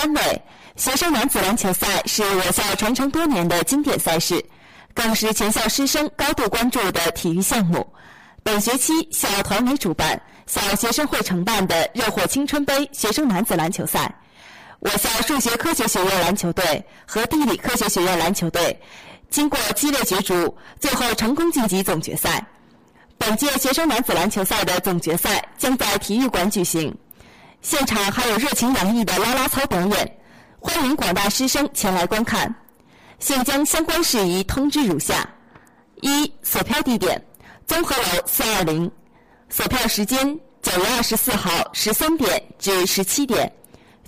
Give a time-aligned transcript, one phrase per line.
[0.00, 0.42] 单位，
[0.76, 4.42] 学生男子篮球赛是我校传承多年的经典赛事，
[4.94, 7.86] 更是全校师生高度关注的体育项目。
[8.42, 14.10] 本学期校团委主办、校学生会承办的“热火青春杯”学生男子篮球赛，
[14.78, 18.80] 我校数学科学学院篮球队和地理科学学院篮球队
[19.28, 22.42] 经过激烈角逐，最后成功晋级总决赛。
[23.18, 26.96] 本届学生男子篮球赛的总决赛将在体育馆举行，
[27.62, 30.18] 现场还有热情洋溢的啦啦操表演，
[30.58, 32.52] 欢迎广大师生前来观看。
[33.18, 35.28] 现将相关事宜通知如下：
[36.00, 37.22] 一、索票地点。
[37.66, 38.90] 综合楼四二零，
[39.48, 40.26] 索票时间
[40.62, 43.52] 九月二十四号十三点至十七点，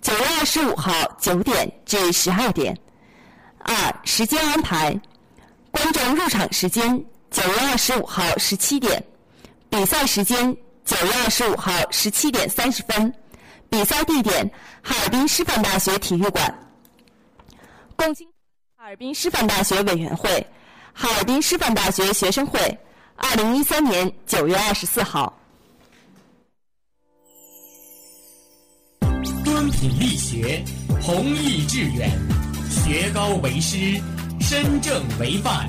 [0.01, 2.77] 九月二十五号九点至十二点。
[3.59, 4.98] 二、时间安排：
[5.71, 9.05] 观众入场时间九月二十五号十七点，
[9.71, 13.15] 比赛时间九月二十五号十七点三十分，
[13.73, 14.49] 比赛地点
[14.83, 16.55] 哈尔滨师范大学体育馆。
[17.97, 18.29] 共经
[18.77, 20.46] 哈尔滨师范大学委员会、
[20.93, 22.61] 哈尔滨师范大学学生会。
[23.16, 25.33] 二零一三年九月二十四号，
[29.43, 30.63] 敦品力学，
[31.01, 32.11] 弘毅致远，
[32.68, 33.99] 学高为师，
[34.41, 35.66] 身正为范，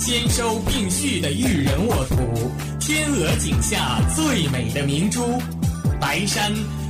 [0.00, 2.16] 兼收并蓄的育人沃土，
[2.80, 5.38] 天鹅颈下最美的明珠，
[6.00, 6.52] 白山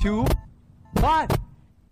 [0.00, 0.24] two,
[1.02, 1.28] one.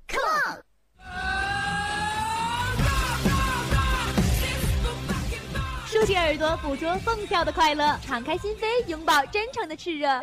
[0.07, 0.59] come
[5.87, 10.09] 竖起耳朵，捕捉蹦跳的快乐；敞开心扉，拥抱真诚的炽热。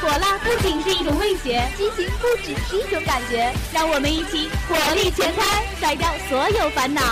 [0.00, 3.52] 火辣不仅是一种味觉，激情不只是一种感觉。
[3.72, 7.02] 让我们一起火力全开，甩掉所有烦恼。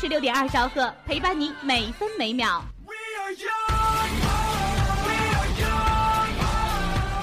[0.00, 2.64] 十六点二兆赫，陪伴你每分每秒。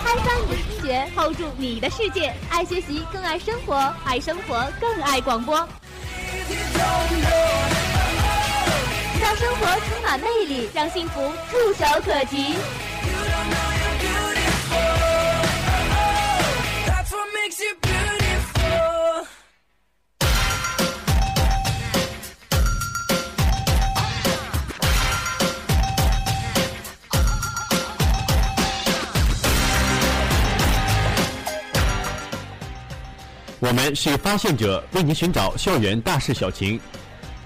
[0.04, 2.32] 开发你的听觉，hold 住你的世界。
[2.52, 5.58] 爱学习，更爱生活；爱生活，更爱广播。
[9.20, 12.54] 让生活充满魅力，让幸福触手可及。
[33.68, 36.80] 我们是发现者，为您寻找校园大事小情；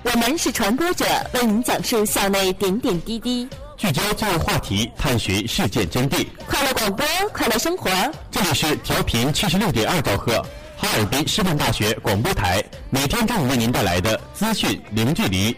[0.04, 3.50] 我们是传播者，为您讲述校内点点滴滴。
[3.76, 6.28] 聚焦教育话题，探寻事件真谛。
[6.46, 7.90] 快乐广播，快乐生活。
[8.30, 10.46] 这里是调频七十六点二兆赫，
[10.78, 15.56] 哈尔滨师范大学广播台，每天中午为您带来的资讯零距离。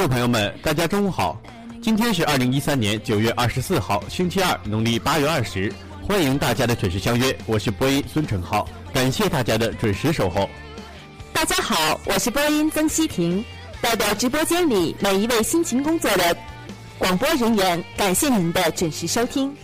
[0.00, 1.38] 众朋友们，大家中午好！
[1.82, 5.70] 今天是二零一三年九月二十四号，星期二，农历八月二十。
[6.08, 10.48] 欢迎大家的准时相约，我是播音孙成浩，感谢大家的准时守候。
[11.34, 13.44] 大家好，我是播音曾希婷，
[13.82, 16.34] 代表直播间里每一位辛勤工作的
[16.98, 19.54] 广播人员，感谢您的准时收听。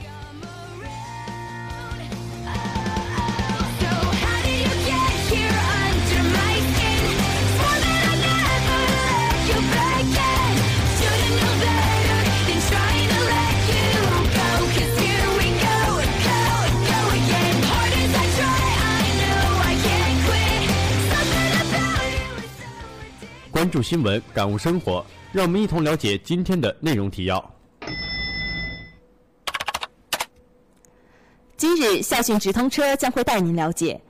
[23.67, 27.45] 关注新闻，感悟生活，让我们一同了解今天的内容提要。
[31.57, 34.01] 今日校讯直通车将会带您了解，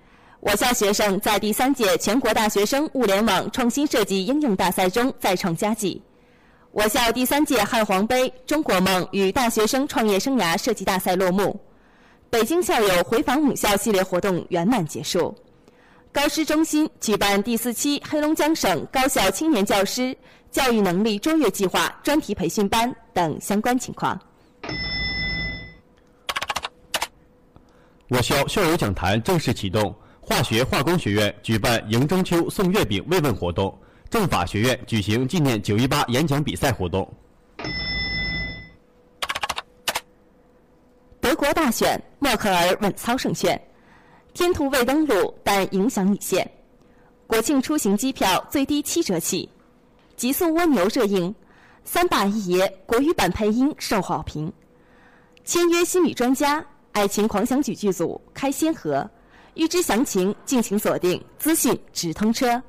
[0.40, 6.02] 我校学生在第三届全国大学生物联网创新设计应用大赛中再创佳绩。
[6.70, 11.58] 我校第三届汉皇杯中国梦与大学生创业生涯设计大赛落幕，
[12.28, 15.34] 北京校友回访母校系列活动圆满结束。
[16.16, 20.16] 高师中心举办第四期黑龙江省高校青年教师
[20.50, 24.18] 教育能力卓越计划专题培训班等相关情况。
[28.08, 33.78] 我校校友讲坛正式启动，化学化工学院举办迎中秋送月饼慰问活动。
[34.08, 37.06] 政法学院举行纪念九一八演讲比赛活动。
[41.20, 43.60] 德国大选，默克尔稳操胜券，
[44.36, 46.46] 天图未登陆，但影响已现。
[47.26, 49.48] 国庆出行机票最低七折起，
[50.14, 51.34] 极速蜗牛热映，
[51.84, 54.52] 三把一爷国语版配音受好评。
[55.42, 56.62] 签约心理专家，
[56.92, 59.08] 爱情狂想曲剧组开先河。
[59.54, 62.62] 预知详情，敬请锁定资讯直通车。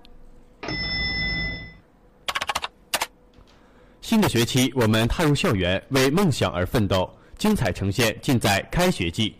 [4.00, 7.14] 新的学期，我们踏入校园，为梦想而奋斗。
[7.38, 9.36] 精彩呈现，尽在开学季。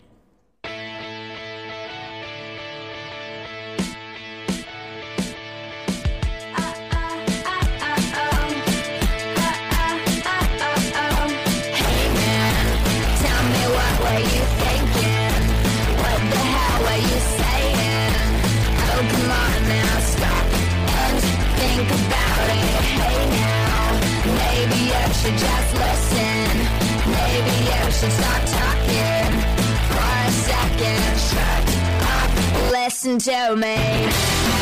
[21.90, 22.68] about it.
[23.00, 23.78] Hey now,
[24.42, 26.50] maybe you should just listen.
[27.16, 29.32] Maybe you should stop talking
[29.88, 31.08] for a second.
[32.72, 34.57] Listen to me.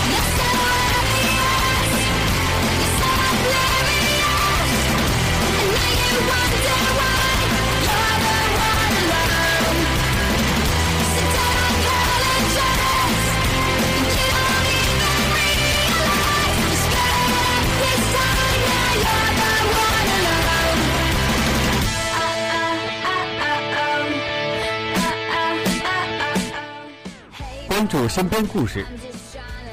[27.69, 28.87] 关注身边故事，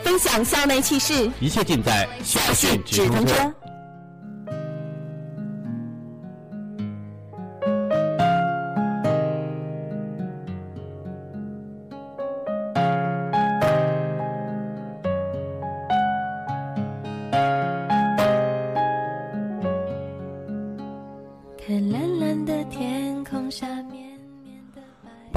[0.04, 3.52] 分享校内趣事，一切尽在小讯直通车。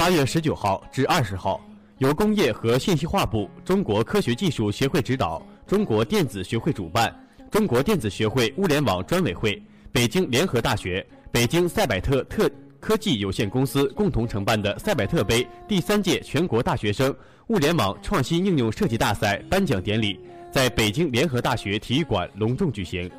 [0.07, 1.59] 八月十九号至二十号。
[1.97, 7.13] 由工业和信息化部、中国科学技术协会指导，中国电子学会主办，
[7.51, 9.61] 中国电子学会物联网专委会、
[9.91, 12.49] 北京联合大学、北京赛百特特
[12.79, 17.13] 科技有限公司共同承办的赛百特杯第三届全国大学生
[17.47, 20.17] 物联网创新应用设计大赛颁奖典礼
[20.49, 23.11] 在北京联合大学体育馆隆重举行。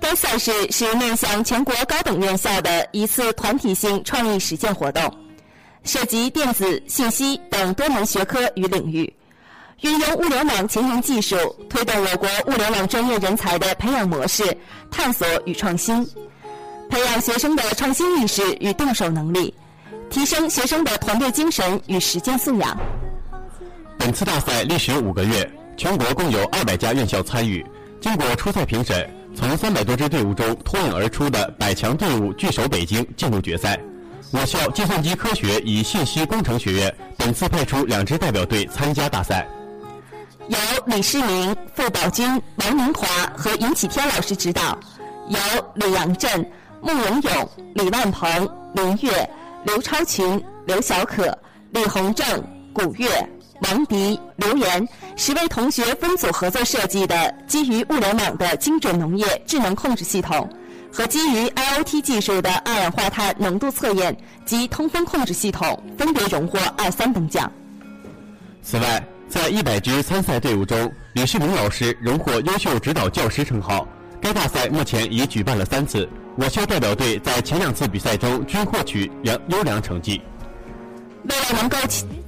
[0.00, 5.12] 该赛事是面向全国高等院校的一次团体性创意实践活动。
[5.88, 9.10] 涉及电子、信息等多门学科与领域，
[9.80, 11.34] 运用物联网前沿技术，
[11.70, 14.44] 推动我国物联网专业人才的培养模式
[14.90, 16.06] 探索与创新，
[16.90, 19.54] 培养学生的创新意识与动手能力，
[20.10, 22.78] 提升学生的团队精神与实践素养。
[23.98, 27.64] 本次大赛历时五个月，全国共有二百家院校参与。
[27.98, 33.80] 经过初赛评审，从三百多支队伍中脱颖而出的百强队伍聚首北京，进入决赛。
[34.30, 39.46] 我校计算机科学与信息工程学院本次派出两支代表队参加大赛，
[40.48, 44.78] 由李世民、傅宝军、王明华和尹启天老师指导，
[45.28, 45.38] 由
[45.74, 46.46] 李阳镇、
[46.82, 48.28] 穆永勇、李万鹏、
[48.74, 49.30] 林月、
[49.64, 51.36] 刘超群、刘小可、
[51.70, 52.26] 李洪正、
[52.74, 53.08] 古月、
[53.62, 60.46] 王迪、刘岩十位同学分组合作设计的基于物联网的精准农业智能控制系统。
[60.92, 67.50] 和基于 IoT 技术的二氧化碳浓度测验及通风控制系统分别荣获二三等奖。
[68.62, 73.86] 此外，在一百支参赛队伍中，李世民老师荣获优秀指导教师称号。
[74.20, 80.20] 该大赛目前已举办了三次，我校代表队在前两次比赛中均获取良优良成绩。
[81.24, 81.76] 为了能够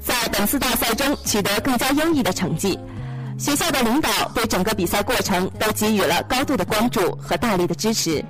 [0.00, 2.78] 在本次大赛中取得更加优异的成绩。
[3.40, 8.22] 学校的领导对整个比赛过程都给予了高度的关注和大力的支持，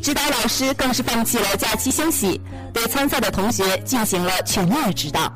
[0.00, 2.40] 指导老师更是放弃了假期休息，
[2.72, 5.32] 对参赛的同学进行了全面的指导。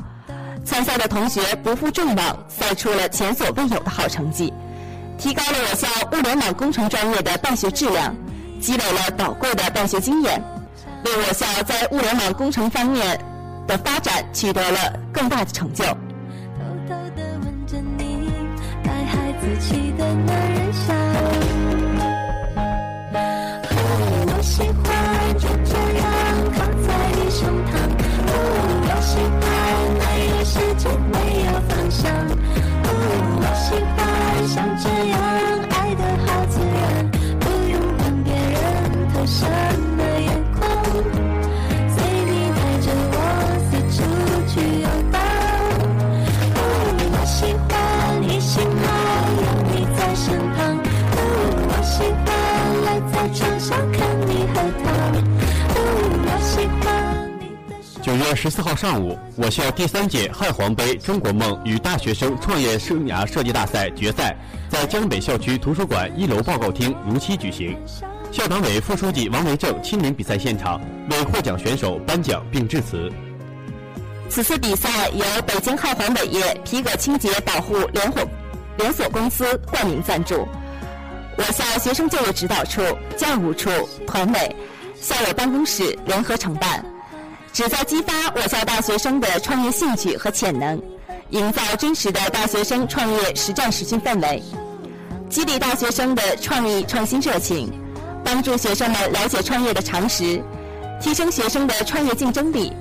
[0.64, 4.52] 参赛的同学不负众望，赛出了前所未有的好成绩，
[5.18, 8.14] 提高了我校物联网工程专业的办学质量，
[8.60, 10.40] 积累了宝贵的办学经验，
[11.04, 13.18] 为我校在物联网工程方面
[13.66, 15.84] 的发展取得了更大的成就。
[20.26, 21.11] 的男人笑。
[58.42, 64.36] 十四号上午，我校第三届汉皇杯中国梦与大学生创业生涯设计大赛决赛
[64.68, 67.78] 在江北校区图书馆一楼报告厅如期举行。
[68.32, 73.08] 校党委副书记王维正亲临比赛现场，为获奖选手颁奖并致辞。
[74.28, 78.22] 此次比赛由北京汉皇伟业皮革清洁保护联伙
[78.76, 80.48] 连锁公司冠名赞助，
[81.38, 82.82] 我校学生就业指导处、
[83.16, 83.70] 教务处、
[84.04, 84.56] 团委、
[85.00, 86.84] 校友办公室联合承办，
[87.52, 90.80] 旨在激发我校大学生的创业兴趣和潜能，
[91.28, 94.42] 营造真实的大学生创业实战实训氛围，
[95.28, 97.70] 激励大学生的创意创新热情，
[98.24, 100.42] 帮助学生们了解创业的常识，
[100.98, 102.72] 提升学生的创业竞争力。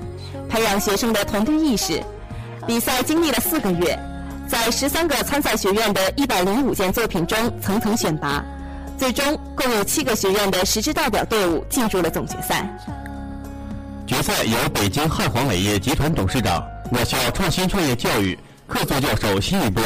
[0.48, 2.02] 培养学生的团队意识。
[2.66, 3.98] 比赛经历了四个月，
[4.48, 8.42] 在十三个参赛学院的一百零五件作品中层层选拔，
[8.96, 12.68] 最终共有七个学院的十支代表队伍进入了总决赛。
[14.06, 19.82] 决赛由北京汉皇伟业集团董事长、我校创新创业教育客座教授辛玉波，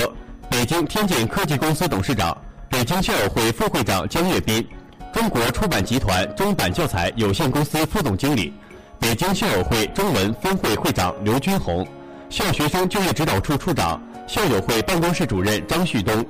[0.50, 2.36] 北京天健科技公司董事长、
[2.70, 4.66] 北京校友会副会长江跃斌，
[5.12, 8.52] 中国出版集团中版教材有限公司副总经理。
[8.98, 11.86] 北京校友会中文分会会长刘军红，
[12.30, 16.24] 校学生就业指导处处长、校友会办公室主任张旭东，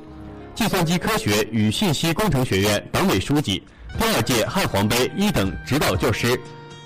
[0.57, 3.63] 计算机科学与信息工程学院党委书记、
[3.97, 6.39] 第二届汉皇杯一等指导教师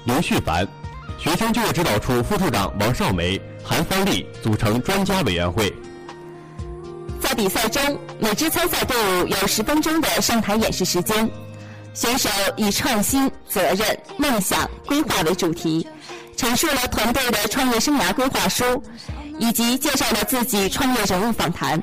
[0.05, 0.69] 刘旭凡，
[1.21, 5.71] 学生就业指导处副处长王少梅、韩芳丽组成专家委员会。
[7.21, 11.31] 在比赛中，每支参赛队伍有十分钟的上台演示时间。
[11.93, 15.87] 选手以创新、责任、梦想、规划为主题，
[16.39, 18.83] 陈述了团队的创业生涯规划书，
[19.39, 21.83] 以及介绍了自己创业人物访谈。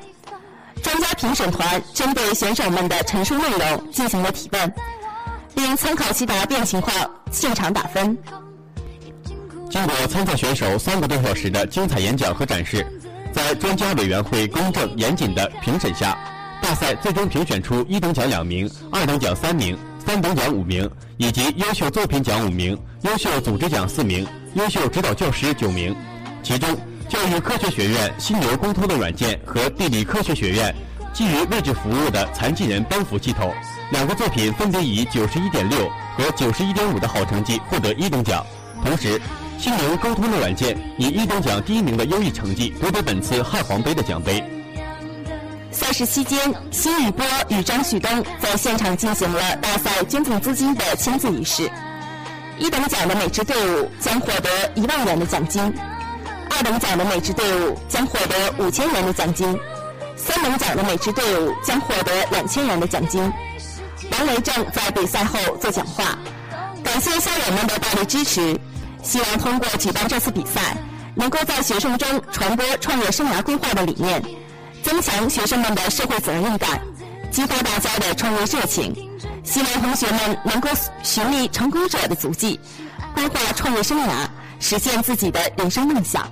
[0.82, 4.74] 专家评审团针对选手们的陈述内容进行了提问，
[5.54, 6.92] 并参考其答辩情况
[7.30, 8.18] 现场打分。
[9.70, 12.86] 经过参赛选手三个多小时的精彩演讲和展示，
[13.32, 16.16] 在专家委员会公正严谨的评审下，
[16.62, 19.76] 大赛最终评选出一等奖两名，二等奖三名。
[20.06, 25.94] 三等奖五名，以及优秀作品奖五名，优秀组织奖四名，优秀指导教师九名。
[26.42, 26.70] 其中，
[27.10, 30.74] 教育科学学院犀牛沟通的软件和地理科学学院
[31.12, 33.52] 基于位置服务的残疾人帮扶系统
[33.92, 38.42] 两个作品分别以九十一点六和九十一点五的好成绩获得一等奖。
[38.82, 39.20] 同时，
[39.58, 44.42] 犀牛沟通的软件以一等奖第一名的优异成绩夺得本次汉皇杯的奖杯。
[45.72, 46.38] 赛事期间，
[46.70, 51.68] 辛宇波与张旭东在现场进行了大赛捐赠资金的签字仪式。
[52.56, 55.62] 一等奖的每支队伍将获得一万元的奖金，
[56.50, 59.58] 二等奖的每支队伍将获得五千元的奖金，
[60.16, 63.20] 三等奖的每支队伍将获得两千元的奖金。
[64.12, 66.16] 王雷正在比赛后做讲话，
[66.82, 68.58] 感谢校友们的大力支持，
[69.08, 70.76] 希望通过举办这次比赛，
[71.14, 74.22] 能够在学生中传播创业生涯规划的理念。
[74.82, 76.78] 增强学生们的社会责任感，
[77.30, 78.94] 激发大家的创业热情。
[79.42, 80.68] 希望同学们能够
[81.02, 82.60] 寻觅成功者的足迹，
[83.14, 84.26] 规划创业生涯，
[84.60, 86.30] 实现自己的人生梦想。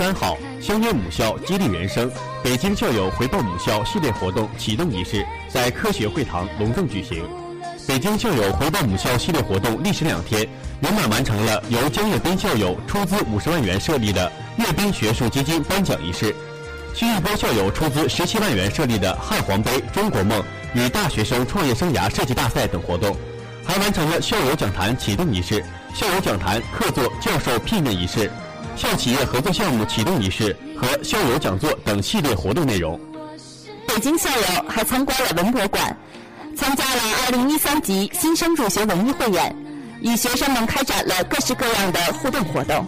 [0.00, 2.10] 三号，相约母校，激励人生。
[2.42, 7.22] 北京校友回报母校系列活动启动仪式在科学会堂隆重举行。
[7.86, 10.48] 北京校友回报母校系列活动历时两天，
[10.80, 16.34] 圆满完成了由江跃斌校友出资五十万元设立的阅兵学术基金颁奖仪式，
[16.94, 20.42] 辛玉波校友出资十七万元设立的汉皇杯中国梦
[20.72, 23.14] 与大学生创业生涯设计大赛等活动，
[23.66, 28.30] 还完成了校友讲坛启动仪式、校友讲坛客座教授聘任仪式。
[28.76, 32.98] 校企业合作项目启动仪式和校友讲座等系列活动内容。
[33.86, 35.96] 北京校友还参观了文博馆，
[36.56, 39.54] 参加了2013级新生入学文艺汇演，
[40.00, 42.86] 与学生们开展了各式各样的互动活动。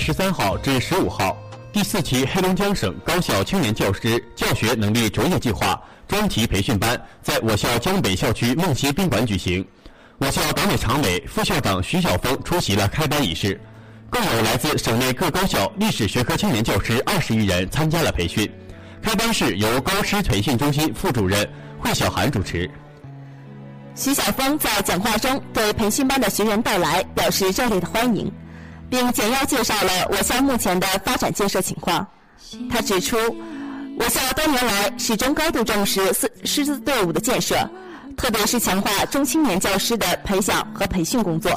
[0.00, 1.36] 十三号至十五号，
[1.70, 5.78] 第四期黑龙江省高校青年教师教学能力卓越计划
[6.08, 9.64] 专题培训班在我校江北校区梦溪宾馆举行。
[10.16, 13.60] 我校党委常委、副校长徐晓峰出席了开班仪式。
[14.08, 18.50] 共有来自省内各高校历史学科青年教师二十余人参加了培训。
[19.02, 21.46] 开班式由高师培训中心副主任
[21.78, 22.68] 惠小涵主持。
[23.94, 28.32] 徐晓峰在讲话中对培训班的学员到来表示热烈的欢迎，
[28.90, 32.06] 并简要介绍了我校目前的发展建设情况。
[32.68, 33.16] 他指出，
[33.98, 37.56] 我校多年来始终高度重视师师资队伍的建设，
[38.16, 41.52] 特别是强化中青年教师的培养和培训工作。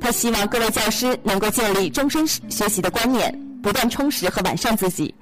[0.00, 3.32] 他希望各位教师能够建立终身学习的观念，
[3.62, 5.14] 不断充实和完善自己，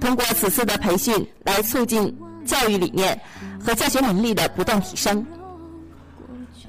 [0.00, 3.18] 通过此次的培训来促进教育理念
[3.64, 5.24] 和教学能力的不断提升。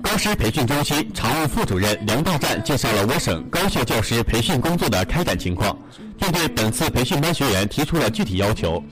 [0.01, 5.77] 高师培训中心常务副主任梁大战介绍了我省高校教师培训工作的开展情况，
[6.17, 8.83] 并对本次培训班学员提出了具体要求。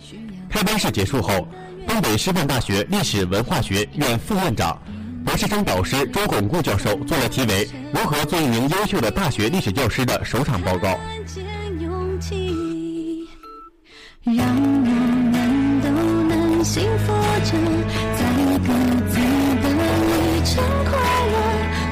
[0.50, 1.48] 开班式结束后，
[1.88, 4.78] 东北师范大学历史文化学院副院长、
[5.26, 10.98] 博士生导师周巩固教授做了题为《如何做一名优秀的大学历史教师》的首场报告。
[14.24, 17.14] 让我们都能幸福
[17.46, 17.77] 着，
[20.58, 20.91] 很快
[21.34, 21.36] 乐，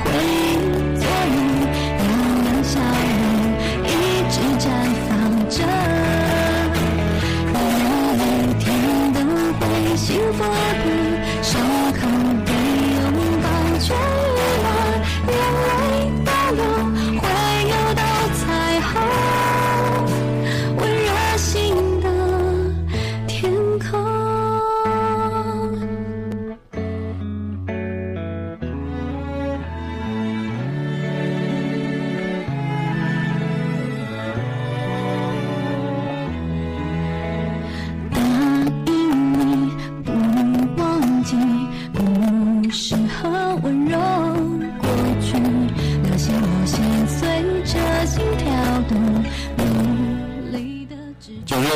[0.04, 0.58] 回忆
[0.98, 1.36] 做你，
[2.02, 2.04] 两
[2.44, 3.24] 两笑容
[3.86, 3.88] 一
[4.32, 4.68] 直绽
[5.08, 5.10] 放
[5.48, 5.58] 着，
[7.54, 7.86] 快乐
[8.18, 8.22] 每
[8.60, 8.64] 天
[9.14, 9.18] 都
[9.60, 10.40] 会幸福。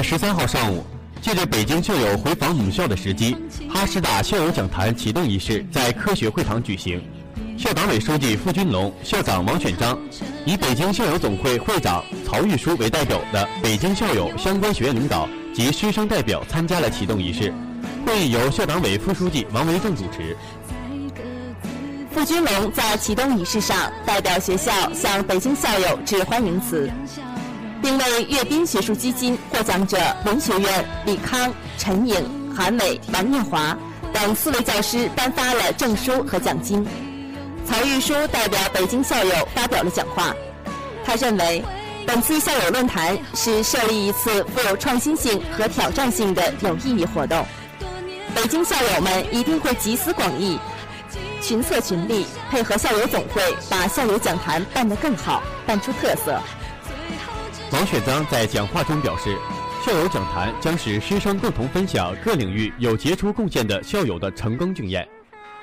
[0.02, 0.84] 十三号上午，
[1.22, 3.36] 借着北京校友回访母校的时机，
[3.70, 7.02] 哈师大校友讲坛启动仪式在科学会堂举行。
[7.58, 9.98] 校党委书记付军龙、校长王选章，
[10.46, 17.54] 以北京校友总会会长曹玉书为代表的北京校友相关学院领导及师生代表参加了启动仪式。
[18.06, 20.36] 会议由校党委副书记王维正主持。
[22.12, 26.90] 付军龙在启动仪式上代表学校向北京校友致欢迎词，
[27.82, 33.78] 并为阅兵学术基金获奖者文学院李康、陈颖、韩伟、王念华
[34.14, 36.86] 等四位教师颁发了证书和奖金。
[37.66, 40.36] 曹玉书代表北京校友发表了讲话，
[41.06, 41.64] 他认为，
[42.08, 47.46] 本次校友论坛是设立一次富有创新性和挑战性的有意义活动。
[48.34, 50.58] 北京校友们一定会集思广益，
[51.42, 56.40] 群策群力，配合校友总会，把校友讲坛办得更好，办出特色。
[57.72, 59.38] 王选章在讲话中表示，
[59.86, 65.08] 校友讲坛将使师生共同分享各领域有杰出贡献的校友的成功经验，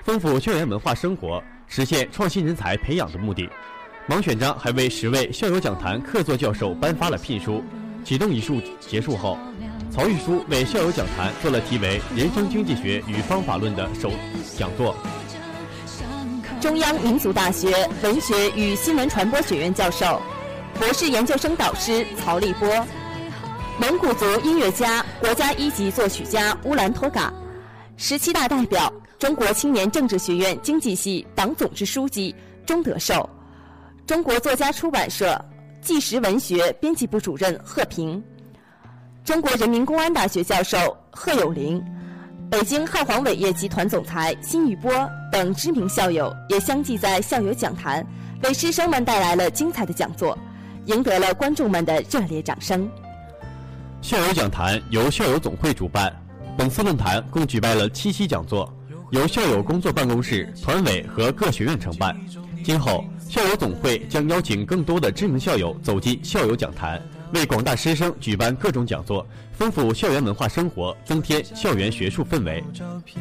[0.04, 3.48] 丰富校园文化生活，实现创新人才培养的目的。
[4.08, 7.62] 王选章还为十位校友讲坛客座教授颁发了聘书。
[8.04, 9.36] 启动仪式结束后，
[9.90, 14.12] 曹玉书为校友讲坛做了题为《人生经济学与方法论》的首
[14.56, 14.94] 讲座。
[16.60, 20.22] 中央民族大学文学与新闻传播学院教授、
[20.76, 22.68] 博士研究生导师曹立波，
[23.80, 27.32] 蒙古族音乐家、国家一级作曲家乌兰托嘎，
[27.96, 32.34] 十七大代表中国青年政治学院经济系党总支书记
[32.66, 33.28] 钟德寿，
[34.06, 35.42] 中国作家出版社
[35.80, 38.22] 纪实文学编辑部主任贺平，
[39.24, 41.82] 中国人民公安大学教授贺有龄。
[42.48, 44.92] 北京汉皇伟业集团总裁辛宇波
[45.32, 48.06] 等知名校友也相继在校友讲坛
[48.44, 50.38] 为师生们带来了精彩的讲座，
[50.86, 52.88] 赢得了观众们的热烈掌声。
[54.00, 56.14] 校友讲坛由校友总会主办，
[56.56, 58.72] 本次论坛共举办了七期讲座，
[59.10, 62.16] 由校友工作办公室、团委和各学院承办。
[62.62, 67.02] 今后，校友总会将邀请更多的知名校友走进校友讲坛，
[67.34, 72.62] 为广大师生举办各种讲座，丰富校园文化生活，增添校园学术氛围。
[72.72, 73.20] 照片，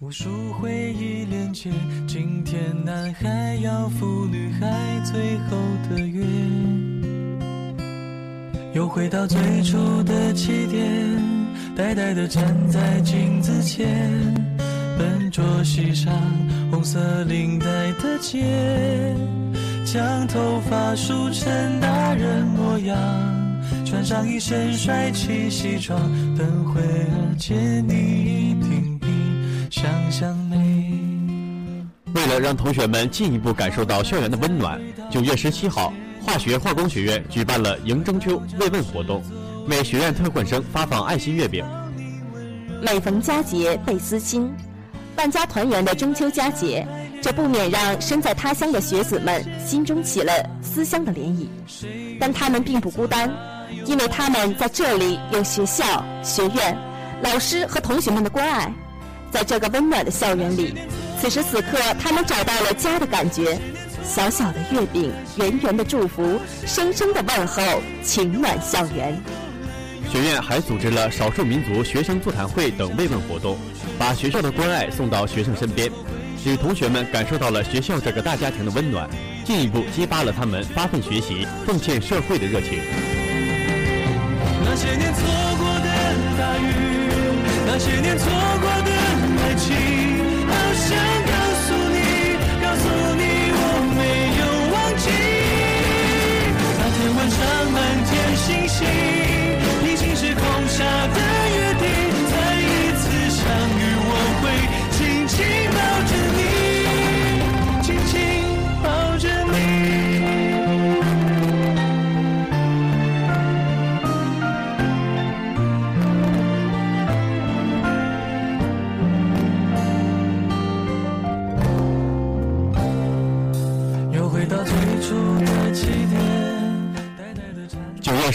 [0.00, 1.70] 无数回忆连接。
[2.06, 5.56] 今天男孩要赴女孩最后
[5.88, 6.25] 的约，
[8.76, 10.86] 又回到最初的起点，
[11.74, 13.88] 呆呆地站在镜子前，
[14.98, 16.12] 笨拙系上
[16.70, 19.16] 红色领带的结，
[19.82, 22.98] 将头发梳成大人模样。
[23.86, 25.98] 穿上一身帅气西装，
[26.36, 29.06] 等会儿见你一定比
[29.70, 31.00] 想象美。
[32.14, 34.78] 为了让同学们进一步感受到校园的温暖，
[35.10, 35.94] 九月十七号，
[36.26, 39.22] 化学化工学院举办了迎中秋慰问活动，
[39.68, 41.64] 为学院特混生发放爱心月饼。
[42.82, 44.52] 每逢佳节倍思亲，
[45.16, 46.84] 万家团圆的中秋佳节，
[47.22, 51.46] 这不免让身在他乡的学子们心中起了思乡的涟漪。
[52.18, 53.32] 但他们并不孤单，
[53.84, 56.76] 因为他们在这里有学校、学院、
[57.22, 58.72] 老师和同学们的关爱。
[59.30, 60.74] 在这个温暖的校园里，
[61.20, 63.56] 此时此刻，他们找到了家的感觉。
[64.06, 67.62] 小小的月饼，圆圆的祝福，声声的问候，
[68.04, 69.20] 情暖校园。
[70.10, 73.58] 学院还组织了少数民族学生座谈会等慰问活动，
[73.98, 75.90] 把学校的关爱送到学生身边，
[76.42, 79.10] 使同学们感受到了学校这个大家庭的温暖，
[79.44, 82.80] 进一步激发了他们发奋学习、奉献社会的热情。
[84.64, 85.26] 那些年错
[85.58, 85.88] 过的
[86.38, 86.72] 大雨，
[87.66, 88.30] 那些年错
[88.62, 88.90] 过的
[89.42, 89.74] 爱情，
[90.46, 91.45] 好想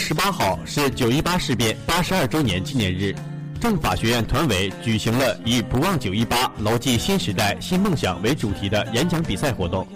[0.02, 3.14] 十八号是九一八事变八十二周年纪念日，
[3.60, 9.86] 政法学院团委举行了以“不忘九一八，牢记新时代新梦想”为主题的演讲比赛活动，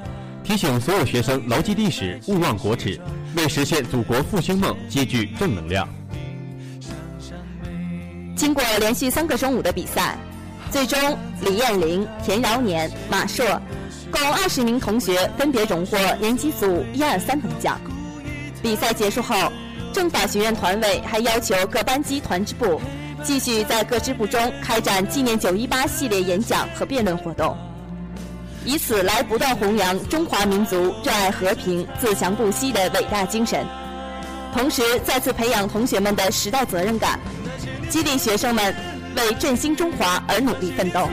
[0.44, 2.98] 提醒所有学生牢记历史，勿忘国耻，
[3.34, 5.88] 为实现祖国复兴梦积聚正能量。
[8.36, 10.16] 经过连续三个中午的比赛，
[10.70, 13.44] 最终李艳玲、田饶年、马硕
[14.12, 17.80] 共二十名同学分别荣获年级组一二三等奖。
[18.66, 19.36] 比赛结束后，
[19.92, 22.80] 政法学院团委还要求各班级团支部
[23.22, 27.56] 继续在各支部中开展纪念九一八系列演讲和辩论活动，
[28.64, 33.64] 以此来不断弘扬中华民族热爱和平、自强不息的伟大精神，
[34.52, 37.20] 同时再次培养同学们的时代责任感。
[37.88, 38.74] 激励学生们
[39.14, 41.08] 为振兴中华而努力奋斗。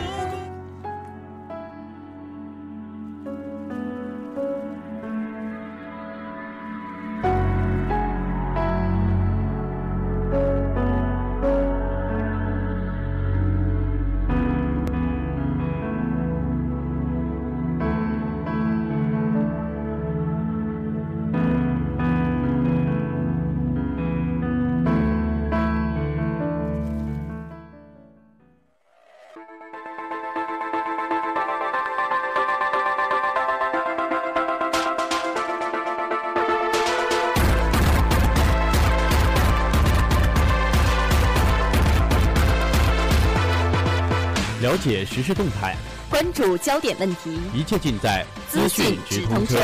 [44.74, 45.76] 了解时事动态，
[46.10, 49.56] 关注焦点问题，一切尽在资讯直通车。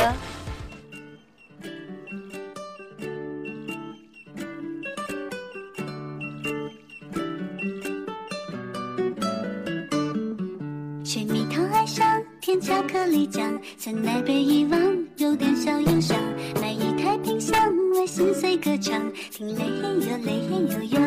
[11.03, 14.79] 吃蜜糖爱上甜巧克力酱，酸奶被遗忘，
[15.17, 16.15] 有点小忧伤。
[16.61, 17.57] 买一台冰箱
[17.95, 19.65] 为心碎歌唱，听嘞
[20.07, 20.33] 哟嘞
[20.69, 20.99] 哟哟。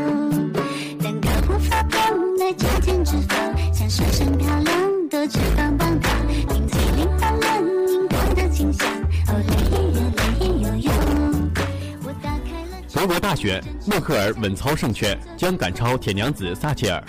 [0.99, 3.52] 蛋糕不发胖，奶加减脂肪，
[3.83, 6.27] 像闪闪漂亮的脂肪棒糖。
[6.49, 7.47] 冰淇淋换了
[7.89, 8.89] 荧光的清香，
[9.27, 10.93] 哦嘞哟嘞哟哟。
[12.05, 17.03] 我打开了德国大选，默克尔稳操胜券，将赶超铁娘子撒切尔。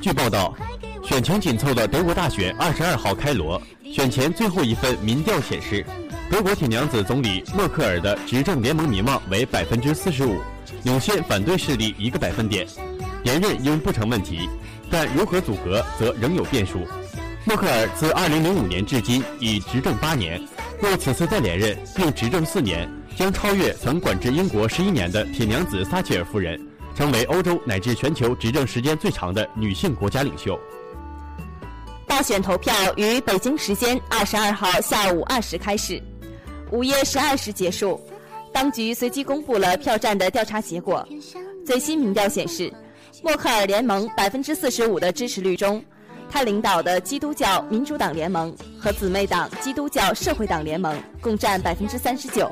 [0.00, 0.54] 据报道，
[1.02, 3.60] 选情紧凑的德国大选二十二号开锣。
[3.92, 5.84] 选前最后一份民调显示，
[6.30, 10.38] 德国铁娘子总理默克尔的执政联盟民望为百分之四十五，
[10.84, 12.64] 领先反对势力一个百分点，
[13.24, 14.48] 连任应不成问题。
[14.90, 16.86] 但如何组阁则仍有变数。
[17.44, 20.40] 默克尔自二零零五年至今已执政八年，
[20.80, 26.60] 若此次再连任并执政四年，将超越曾管制英国十一年的铁娘子撒切尔夫人，
[26.94, 30.58] 成为欧洲乃至全球执政时间最长的女性国家领袖。
[32.06, 36.02] 大选投票于北京时间二十二号下午二时开始，
[36.72, 38.00] 午夜十二时结束。
[38.52, 41.06] 当局随即公布了票站的调查结果。
[41.64, 42.72] 最新民调显示，
[43.22, 45.82] 默克尔联盟百分之四十五的支持率中，
[46.30, 52.50] 他领导的基督教民主党联盟和姊妹党基督教社会党联盟共占百分之三十九，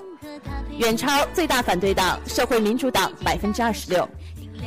[0.78, 4.08] 远超最大反对党社会民主党百分之二十六，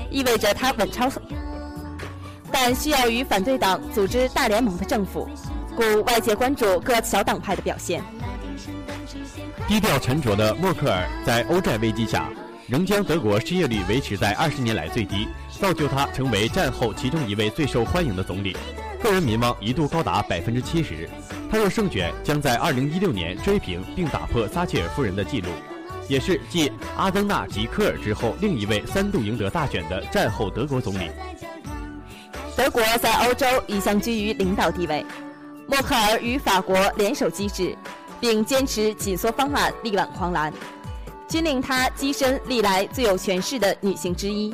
[0.10, 1.10] 意味着他稳超。
[2.52, 5.28] 但需要与反对党组织大联盟的政府，
[5.76, 8.02] 故外界关注各小党派的表现。
[9.68, 12.30] 低调沉着的默克尔在欧债危机下，
[12.68, 15.28] 仍将德国失业率维持在二十年来最低，
[15.58, 18.56] 造就他成为战后其中一位最受欢迎的总理，
[19.04, 21.10] 个人民望一度高达百分之七十。
[21.52, 25.50] 他若胜选，将在二零一六年追平并打破撒切尔夫人的记录，
[26.08, 31.10] 也是继阿登纳及科尔之后另一位三度赢得大选的战后德国总理。
[32.56, 35.06] 德国在欧洲一向居于领导地位，
[35.68, 37.76] 默克尔与法国联手机制。
[38.20, 40.52] 并坚持紧缩方案力挽狂澜，
[41.30, 44.52] 均令她跻身历来最有权势的女性之一。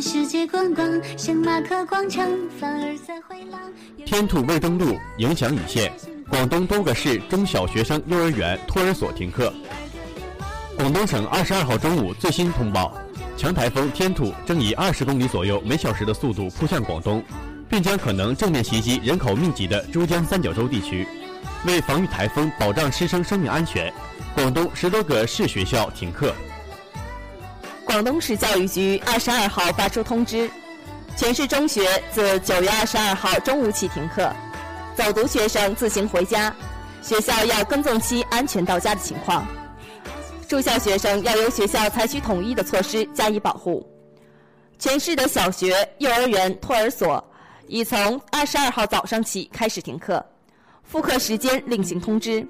[0.00, 2.26] 世界观光，像马可广场，
[2.58, 3.60] 凡尔赛回廊。
[4.06, 5.92] 天兔未登陆，影响已现。
[6.28, 9.52] 广东多个市中小学生幼儿园、托儿所停课。
[10.78, 12.96] 广东省二十二号中午最新通报，
[13.36, 17.22] 强台风天兔正以二十公里左右每小时的速度扑向广东，
[17.68, 21.06] 并将可能正面袭击人口密集的珠江三角洲地区。
[21.66, 23.92] 为防御台风，保障师生生命安全，
[24.34, 26.34] 广东十多个市学校停课。
[27.90, 30.48] 广东市教育局二十二号发出通知，
[31.16, 34.32] 全市中学自九月二十二号中午起停课。
[34.94, 36.54] 走读学生自行回家，
[37.02, 39.44] 学校要跟踪其安全到家的情况。
[40.46, 43.84] 住校学生要由学校采取统一的措施加以保护。
[44.78, 47.22] 全市的小学、幼儿园、托儿所
[47.66, 50.24] 已从二十二号早上起开始停课，
[50.84, 52.46] 复课时间另行通知。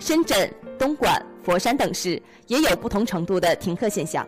[0.00, 4.26] 深圳、东莞、佛山等市也有不同程度的停课现象。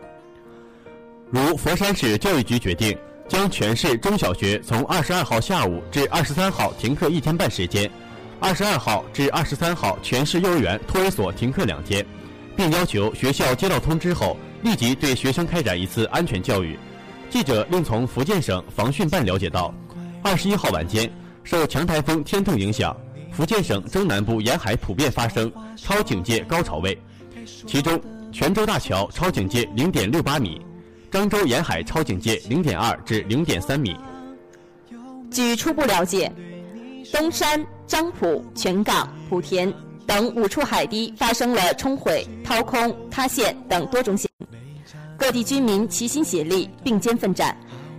[1.29, 2.97] 如佛山市教育局决定。
[3.27, 7.91] 将全市中小学从二十二号下午至二十三号停课一天半时间，
[8.39, 12.05] 二十二号至二十三号全市幼儿园、托儿所停课两天，
[12.55, 16.79] 并要求学校接到通知后立即对学生开展一次安全教育。
[17.29, 19.73] 记者另从福建省防汛办了解到，
[20.23, 21.11] 二十一号晚间
[21.43, 22.95] 受强台风天兔影响，
[23.33, 26.97] 福建省中南部沿海普遍发生超警戒高潮位，
[27.45, 30.61] 其中泉州大桥超警戒零点六八米。
[31.11, 33.95] 漳州沿海超警戒零点二至零点三米。
[35.31, 36.31] 据初步了解，
[37.13, 39.73] 东山、漳浦、全港、莆田
[40.05, 44.29] 等五处海堤发生了冲毁、掏空、塌陷等多种险
[45.17, 47.57] 各地居民齐心协力，并肩奋战，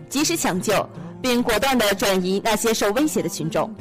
[0.09, 0.89] 及时抢救，
[1.21, 3.73] 并果断地转移那些受威胁的群众。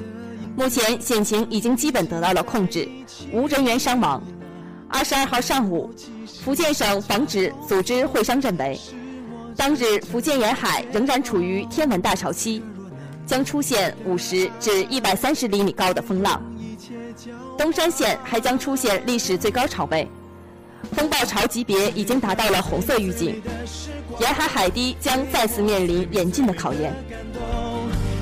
[0.56, 2.88] 目前险情已经基本得到了控制，
[3.32, 4.24] 无人员伤亡。
[4.90, 5.94] 二十二号上午，
[6.44, 8.80] 福建省防止组织会商认为。
[9.58, 12.62] 当日，福建沿海仍然处于天文大潮期，
[13.26, 16.40] 将出现五十至一百三十厘米高的风浪。
[17.58, 20.08] 东山县还将出现历史最高潮位，
[20.94, 23.42] 风暴潮级别已经达到了红色预警，
[24.20, 26.94] 沿海海堤将再次面临严峻的考验。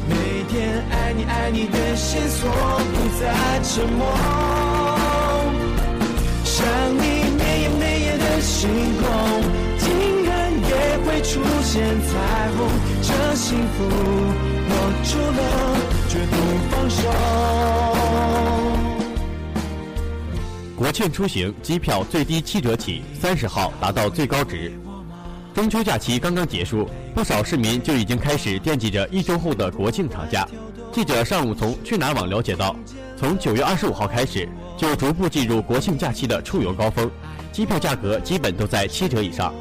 [0.07, 0.15] 每
[0.47, 4.07] 天爱你爱你的线索不再沉默，
[6.45, 8.69] 想你每夜每夜的星
[9.01, 10.14] 空。
[11.05, 12.67] 会出现彩虹，
[13.01, 13.83] 这幸福
[14.69, 14.71] 握
[15.03, 15.39] 住了，
[16.09, 16.35] 绝不
[16.71, 17.03] 放手。
[20.75, 24.73] 国庆出行机票最低七折起，三十号达到最高值。
[25.53, 30.45] 中秋假期刚刚结束，不少市民就已经开始惦记着一周后的国庆长假。
[30.91, 32.75] 记者上午从去哪儿网了解到，
[33.15, 37.09] 从九月二十五号开始，就逐步进入国庆假期的出游高峰，
[37.51, 39.53] 机票价格基本都在七折以上。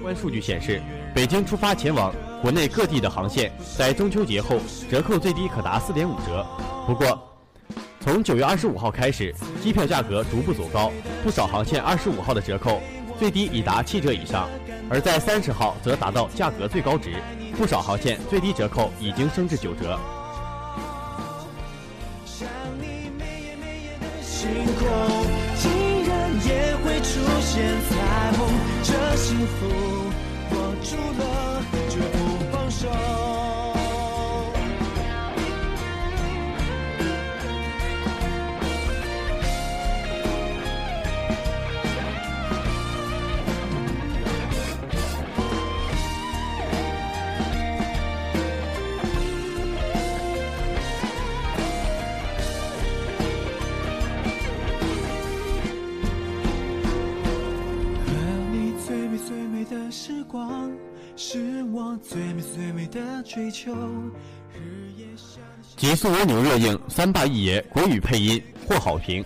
[0.00, 0.82] 关数据显示，
[1.14, 4.58] 北京出发前往国内各地的航线，在中秋节后
[4.90, 6.44] 折扣最低可达四点五折。
[6.86, 7.20] 不过，
[8.00, 10.90] 从九月二十五号开始，机票价格逐步走高，
[11.22, 12.80] 不少航线二十五号的折扣
[13.18, 14.48] 最低已达七折以上，
[14.88, 17.14] 而在三十号则达到价格最高值，
[17.56, 19.98] 不少航线最低折扣已经升至九折。
[24.22, 25.19] 星空
[26.84, 28.38] 会出现彩虹，
[28.82, 29.66] 这幸福
[30.50, 32.16] 握住了，绝不
[32.50, 33.49] 放手。
[62.90, 63.74] 的追求。
[65.76, 69.24] 极速蜗牛热映，三大一爷国语配音获好评。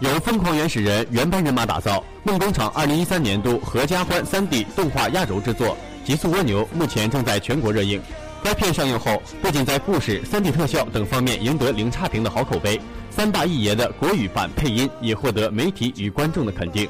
[0.00, 5.76] 由疯狂原始人原班人马打造，梦工厂2013年度合家欢 3D 动画压轴之作
[6.06, 8.00] 《极速蜗牛》目前正在全国热映。
[8.44, 16.88] 该片上映后，不仅在故事、3D 特效等方面赢得零差评的好口碑，三大一爷的国语版配音也获得媒体与观众的肯定，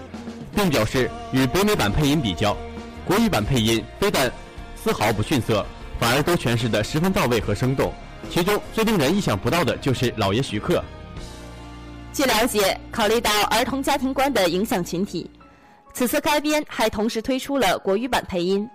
[0.55, 2.55] 并表示与北美版配音比较，
[3.07, 4.31] 国语版配音非但
[4.83, 5.65] 丝毫不逊色，
[5.99, 7.93] 反而都诠释得十分到位和生动。
[8.31, 10.83] 其中最令人意想不到的就是老爷徐克。
[12.13, 15.31] 据了解，考虑到儿童家庭观的影响群体，
[15.93, 18.69] 此次改编还同时推出了国语版配音，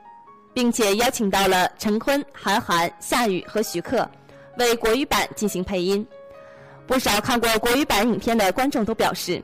[0.54, 4.10] 并且邀请到了陈坤、韩寒、夏雨和徐克
[4.58, 6.06] 为国语版进行配音。
[6.88, 9.44] 不少看过国语版影片的观众都表示，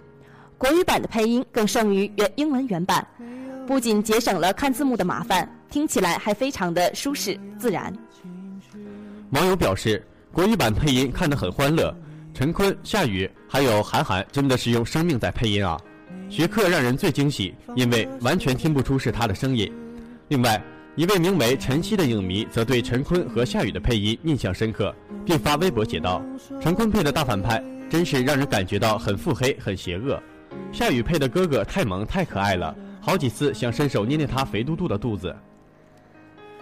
[0.58, 3.06] 国语版的配音更胜于原英文原版，
[3.68, 7.94] 不仅节省了看字幕的麻烦，听起来还非常的舒适自然。
[9.32, 11.96] 网友表示，国语版配音看得很欢乐，
[12.34, 15.80] 陈坤、夏雨还有韩寒真的是用生命在配音啊。
[16.30, 19.72] 徐克让人最惊喜，因为完全听不出是他的声音。
[20.28, 20.62] 另外，
[20.96, 24.94] 一位名为晨曦的影迷则对陈坤和夏雨的配音印象深刻，
[25.26, 26.22] 并发微博写道
[26.62, 30.22] ：“陈坤配的大反派真是让人感觉到很腹黑、很邪恶；
[30.72, 35.36] 夏雨配的哥哥太萌太可爱了，好几次想伸手捏捏他肥嘟嘟的肚子。”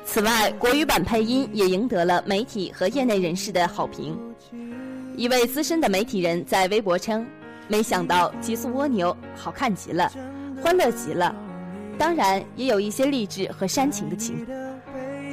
[0.09, 4.17] 此外，国语版配音也赢得了媒体和业内人士的好评。
[5.17, 7.27] 一位资深的媒体人在微博称
[7.67, 10.09] ：“没想到《极速蜗牛》好看极了，
[10.63, 11.35] 欢乐极了，
[11.99, 14.47] 当然也有一些励志和煽情的情，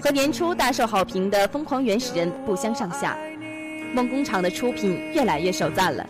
[0.02, 3.16] 和年初大受好评的《疯狂原始人》不相上下。
[3.94, 6.04] 梦工厂的出品越来越受赞了。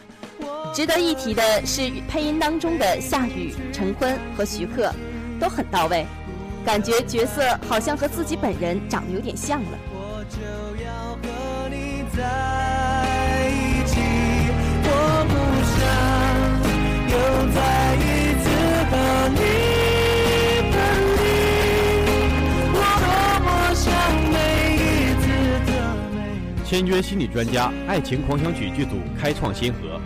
[0.73, 4.91] 值得一提的是，配音当中的夏雨、陈坤和徐克
[5.39, 6.07] 都很到位。”
[6.65, 9.79] 感觉角色好像和自己本人长得有点像了。
[9.93, 10.41] 我就
[10.83, 12.19] 要和你在
[13.51, 14.01] 一起，
[14.83, 14.89] 我
[15.29, 15.33] 不
[15.71, 15.79] 想
[17.13, 17.15] 又
[17.53, 17.59] 再
[18.01, 18.03] 一
[18.41, 18.45] 次
[18.91, 18.93] 和
[19.35, 19.39] 你
[20.73, 20.75] 分
[21.17, 21.23] 离。
[22.73, 23.07] 我多
[23.45, 23.85] 么想
[24.33, 24.35] 每
[24.81, 24.83] 一
[25.21, 25.25] 次
[25.67, 25.71] 的。
[26.65, 30.01] 签约心理专家，《爱情狂想曲》剧组开创先河。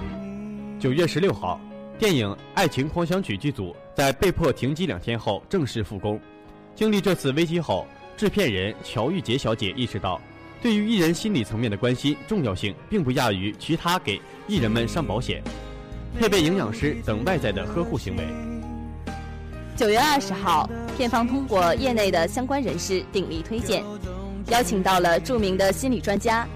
[0.81, 1.61] 九月十六号，
[1.99, 6.21] 电影《爱情狂想曲》剧组在被迫停机两天后正式复工。
[6.79, 7.85] 经历这次危机后，
[8.17, 10.21] 制片人乔玉洁小姐意识到，
[10.63, 15.43] 对于艺人心理层面的关心重要性，并不亚于其他给艺人们上保险、
[16.17, 18.25] 配备营养师等外在的呵护行为。
[19.77, 23.83] 九月二十号，片方通过业内的相关人士鼎力推荐，
[24.47, 26.47] 邀请到了著名的心理专家、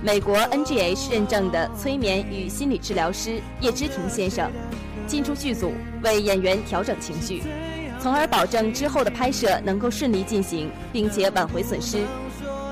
[0.00, 4.48] 美国 NGH 认证的催眠与心理治疗师叶之庭先生，
[5.08, 5.72] 进驻剧组
[6.04, 7.42] 为演员调整情绪。
[8.02, 11.98] 从而保证之后的拍摄能够顺利进行，并且挽回损失。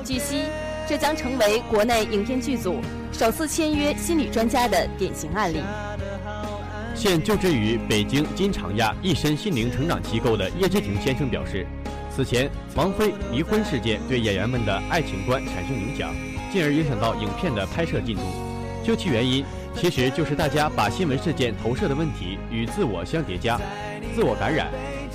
[0.04, 0.42] 据悉，
[0.88, 2.80] 这将成为国内影片剧组
[3.12, 5.60] 首次签约心理专家的典型案例。
[6.96, 11.64] 现就职于北京金长亚一身心灵成长机构的叶志廷先生表示，
[12.12, 16.12] 此前王菲离婚事件对演员们的爱情观产生影响，
[16.52, 18.22] 进而影响到影片的拍摄进度。
[18.84, 19.44] 究其原因，
[19.76, 23.56] 其实就是大家把新闻事件投射的问题与自我相叠加，
[24.12, 24.66] 自我感染。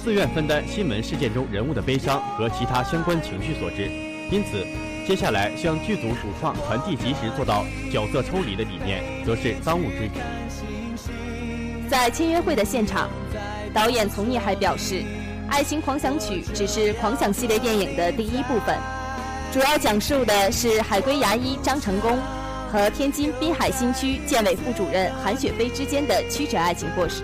[0.05, 3.89] 自愿分担新闻事件中人物的悲伤和其他相关情绪所致，
[4.29, 4.63] 因此，
[5.07, 10.19] 接下来向剧组主创传递及时做到角色抽离的理念，则是当务之急。
[11.89, 13.09] 在签约会的现场，
[13.73, 15.01] 导演从业还表示，
[15.49, 18.77] 《爱情狂想曲》只是狂想系列电影的第一部分，
[19.51, 22.15] 主要讲述的是海归牙医张成功
[22.71, 27.23] 和天津滨海新区建委副主任韩雪飞之间的曲折爱情故事。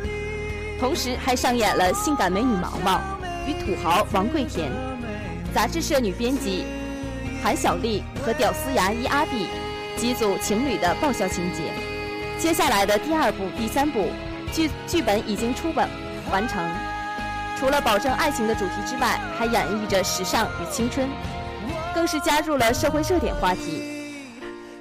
[0.82, 3.00] 同时还上演了性感美女毛毛
[3.46, 4.72] 与土豪王贵田、
[5.54, 6.66] 杂志社女编辑
[7.44, 9.46] 韩小丽和屌丝牙医阿碧
[9.96, 11.72] 几组情侣的爆笑情节。
[12.40, 14.08] 接下来的第二部、第三部
[14.52, 15.88] 剧剧本已经初本
[16.32, 16.68] 完成，
[17.60, 21.08] 除了保证爱情的主题之外，还演绎着时尚与青春，
[21.94, 23.84] 更是加入了社会热点话题。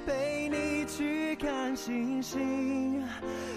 [0.07, 3.03] 陪你去看星星，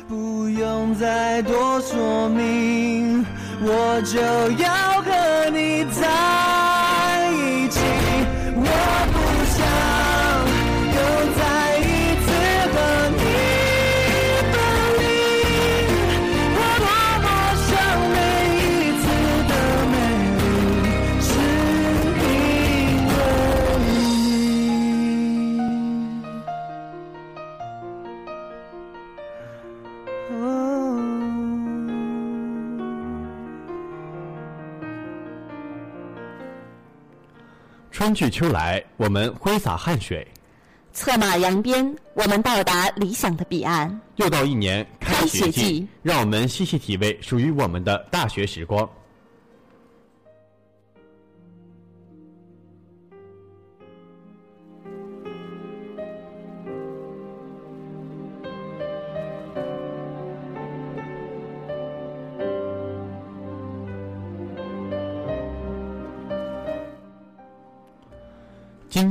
[0.06, 3.24] 不用再多说明，
[3.62, 4.20] 我就
[4.62, 6.02] 要和你走
[37.94, 40.26] 春去秋来，我们挥洒汗水。
[40.92, 44.00] 策马扬鞭，我们到达理想的彼岸。
[44.16, 48.90] 又到一年开开学季，让我们细细体味属于我们的大学时光。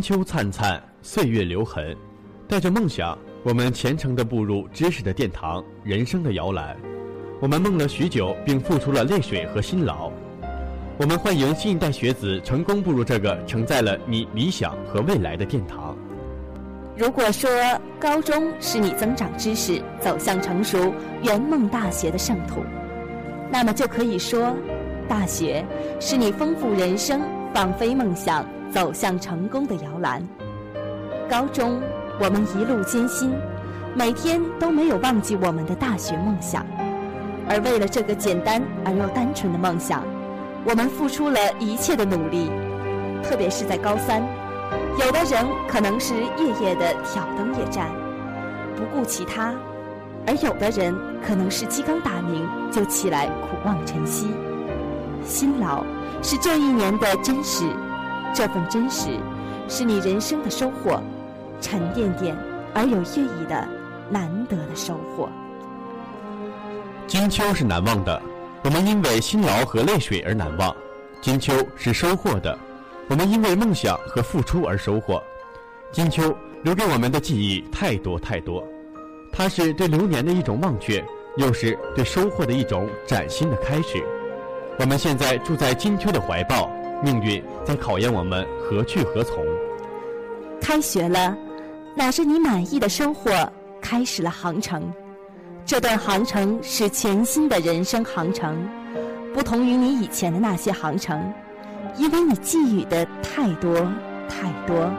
[0.03, 1.95] 秋灿灿，岁月留痕，
[2.45, 6.75] 带着梦想，我们虔诚地步入知识的殿堂，人生的摇篮。
[7.39, 10.11] 我们梦了许久，并付出了泪水和辛劳。
[10.97, 15.97] 我们欢迎新一代学子成功步入这个承载了你理想和未来的殿堂。
[16.97, 17.49] 如果说
[17.97, 22.61] 高中是你增长知识、走向成熟、圆梦大学的圣土，
[23.49, 24.53] 那么就可以说，
[25.07, 25.65] 大学
[25.97, 27.21] 是你丰富人生、
[27.53, 30.27] 放飞梦想、走向成功的摇篮。
[31.29, 31.79] 高中，
[32.19, 33.31] 我们一路艰辛，
[33.95, 36.65] 每天都没有忘记我们的大学梦想，
[37.47, 40.03] 而为了这个简单而又单纯的梦想，
[40.65, 42.49] 我们付出了一切的努力，
[43.23, 44.23] 特别是在高三。
[44.99, 47.91] 有的人可能是夜夜的挑灯夜战，
[48.75, 49.53] 不顾其他；
[50.25, 54.31] 而有的人可能是鸡刚打鸣就起来苦望晨曦。
[55.23, 55.83] 辛劳
[56.23, 57.65] 是这一年的真实，
[58.33, 59.09] 这份真实
[59.69, 60.99] 是你人生的收获，
[61.61, 62.35] 沉甸甸
[62.73, 63.67] 而有意义的
[64.09, 65.29] 难得的收获。
[67.05, 68.19] 金秋是难忘的，
[68.63, 70.73] 我们因为辛劳和泪水而难忘；
[71.21, 72.57] 金秋是收获的，
[73.07, 75.21] 我们因为梦想和付出而收获。
[75.91, 78.63] 金秋留给我们的记忆太多太多，
[79.31, 81.05] 它是对流年的一种忘却，
[81.37, 84.03] 又是对收获的一种崭新的开始。
[84.79, 86.67] 我们现在住在金秋的怀抱，
[87.03, 89.43] 命运在考验我们何去何从。
[90.61, 91.35] 开学了，
[91.95, 93.31] 拿着你满意的收获，
[93.81, 94.81] 开始了航程。
[95.65, 98.55] 这段航程是全新的人生航程，
[99.33, 101.33] 不同于你以前的那些航程，
[101.97, 103.75] 因为你寄予的太多
[104.29, 104.89] 太多，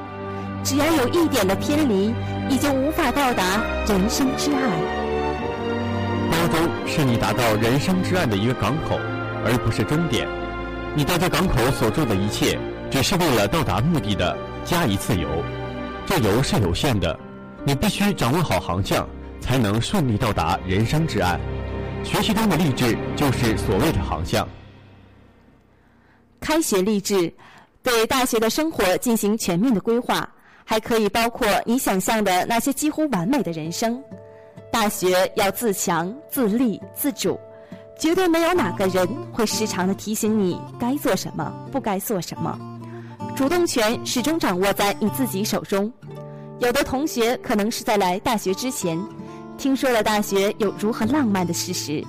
[0.62, 2.12] 只要有一点的偏离，
[2.48, 4.61] 你就无法到达人生之岸。
[6.30, 8.98] 高中是你达到人生之岸的一个港口，
[9.46, 10.28] 而不是终点。
[10.97, 12.57] 你到这港口所做的一切，
[12.88, 15.28] 只是为了到达目的的加一次油。
[16.07, 17.18] 这油是有限的，
[17.64, 19.09] 你必须掌握好航向，
[19.40, 21.40] 才能顺利到达人生之岸。
[22.05, 24.49] 学习中的励志就是所谓的航向。
[26.38, 27.32] 开学励志，
[27.82, 30.28] 对大学的生活进行全面的规划，
[30.64, 34.01] 还可以包括你想象的那些几乎完美的人生。
[34.70, 37.36] 大学要自强、自立、自主，
[38.05, 42.61] 绝对没有哪个人会时常的提醒你该做什么，不该做什么。
[43.34, 45.90] 主动权始终掌握在你自己手中。
[46.59, 49.02] 有的同学可能是在来大学之前，
[49.57, 52.05] 听说了大学有如何浪漫的事实，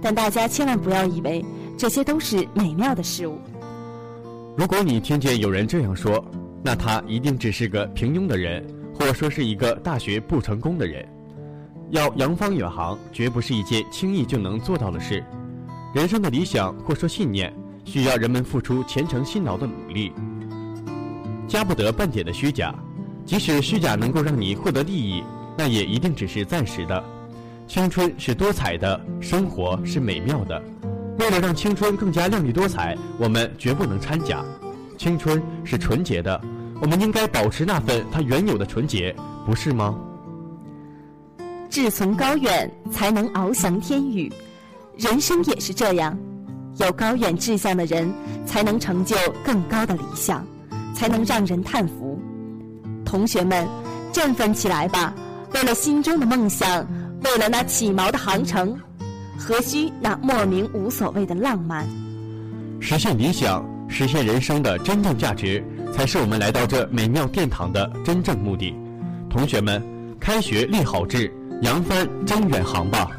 [0.00, 1.44] 但大家千万不要以为
[1.76, 3.38] 这些都是美妙的事物。
[4.56, 6.24] 如果你听见有人这样说，
[6.62, 11.06] 那他一定只是个平庸的人，或说是一个大学不成功的人。
[11.90, 15.24] 要扬帆远航，绝不是一件轻易就能做到的事。
[15.94, 20.12] 人生的理想或说信念，需要人们付出虔诚辛劳的努力，
[21.46, 22.74] 加不得半点的虚假。
[23.24, 25.22] 即使虚假能够让你获得利益，
[25.56, 27.04] 那也一定只是暂时的。
[27.66, 30.62] 青春是多彩的，生活是美妙的。
[31.18, 34.44] 为了让青春更加亮丽多彩，我们绝不能掺假。
[34.98, 36.40] 青春是纯洁的，
[36.80, 39.14] 我们应该保持那份它原有的纯洁，
[39.44, 39.98] 不是吗？
[41.68, 44.32] 志存高远，才能翱翔天宇。
[44.96, 46.16] 人生也是这样，
[46.78, 48.12] 有高远志向的人，
[48.46, 50.46] 才能成就更高的理想，
[50.94, 52.18] 才能让人叹服。
[53.04, 53.66] 同学们，
[54.12, 55.14] 振奋起来吧！
[55.54, 56.86] 为了心中的梦想，
[57.22, 58.76] 为了那起锚的航程，
[59.38, 61.86] 何须那莫名无所谓的浪漫？
[62.80, 65.62] 实现理想，实现人生的真正价值，
[65.92, 68.74] 才是我们来到这美妙殿堂的真正目的。
[69.30, 69.82] 同学们，
[70.18, 71.32] 开学立好志，
[71.62, 73.10] 扬帆征远航吧。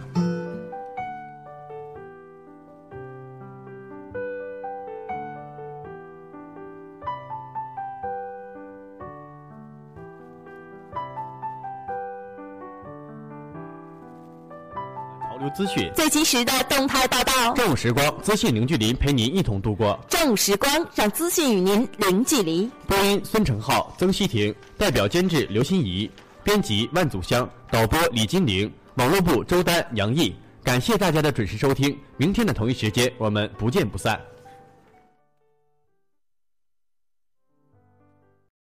[15.19, 19.99] 潮流资讯，最及时的动态报道，正午时光，资讯零距离，陪您一同度过。
[20.07, 22.69] 正午时光，让资讯与您零距离。
[22.85, 26.09] 播音：孙成浩、曾希婷，代表监制：刘欣怡，
[26.47, 30.33] 编辑：万祖香，导播：李金玲，网络部：周丹、杨毅。
[30.63, 34.17] 感谢大家的准时收听，明天的同一时间，我们不见不散。